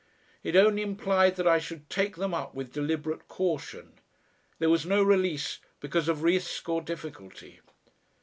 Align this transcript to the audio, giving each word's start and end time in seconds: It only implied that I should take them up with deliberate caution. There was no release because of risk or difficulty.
It 0.43 0.55
only 0.55 0.81
implied 0.81 1.35
that 1.35 1.47
I 1.47 1.59
should 1.59 1.87
take 1.87 2.15
them 2.15 2.33
up 2.33 2.55
with 2.55 2.73
deliberate 2.73 3.27
caution. 3.27 3.99
There 4.57 4.67
was 4.71 4.83
no 4.83 5.03
release 5.03 5.59
because 5.79 6.09
of 6.09 6.23
risk 6.23 6.67
or 6.67 6.81
difficulty. 6.81 7.59